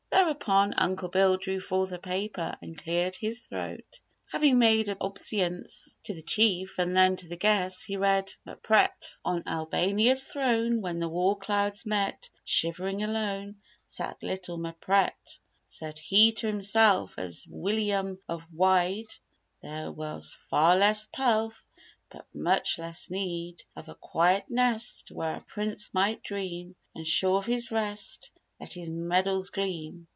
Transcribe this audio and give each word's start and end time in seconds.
Thereupon, 0.13 0.75
Uncle 0.77 1.09
Bill 1.09 1.35
drew 1.37 1.59
forth 1.59 1.91
a 1.91 1.97
paper 1.97 2.55
and 2.61 2.77
cleared 2.77 3.15
his 3.15 3.41
throat. 3.41 3.99
Having 4.31 4.59
made 4.59 4.89
obeisance 5.01 5.97
to 6.03 6.13
the 6.13 6.21
Chief 6.21 6.77
and 6.77 6.95
then 6.95 7.15
to 7.17 7.27
the 7.27 7.35
guests, 7.37 7.83
he 7.83 7.97
read: 7.97 8.31
Mpret. 8.47 9.15
On 9.25 9.41
Albania's 9.47 10.23
throne 10.25 10.81
When 10.81 10.99
the 10.99 11.09
war 11.09 11.37
clouds 11.37 11.85
met 11.85 12.29
Shivering 12.45 13.03
alone 13.03 13.61
Sat 13.87 14.21
little 14.21 14.57
Mpret. 14.57 15.39
Said 15.65 15.97
he 15.99 16.31
to 16.33 16.47
himself 16.47 17.15
"As 17.17 17.45
Wilyum 17.49 18.19
of 18.29 18.45
Wied 18.53 19.09
There 19.61 19.91
was 19.91 20.37
far 20.49 20.75
less 20.77 21.07
pelf 21.11 21.65
But 22.09 22.27
much 22.33 22.77
less 22.77 23.09
need 23.09 23.63
Of 23.75 23.89
a 23.89 23.95
quiet 23.95 24.45
nest 24.49 25.11
Where 25.11 25.37
a 25.37 25.41
prince 25.41 25.93
might 25.93 26.21
dream 26.23 26.75
And 26.95 27.05
sure 27.07 27.37
of 27.37 27.45
his 27.47 27.69
rest 27.71 28.31
Let 28.61 28.73
his 28.73 28.89
medals 28.89 29.49
gleam. 29.49 30.07